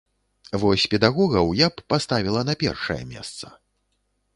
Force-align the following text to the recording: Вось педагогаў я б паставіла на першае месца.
Вось 0.63 0.85
педагогаў 0.93 1.53
я 1.65 1.69
б 1.75 1.85
паставіла 1.95 2.41
на 2.51 2.57
першае 2.65 3.01
месца. 3.15 3.57